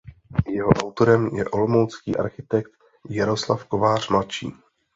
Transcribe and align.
Jeho 0.53 0.69
autorem 0.69 1.27
je 1.35 1.45
olomoucký 1.49 2.17
architekt 2.17 2.71
Jaroslav 3.09 3.65
Kovář 3.65 4.09
mladší. 4.09 4.53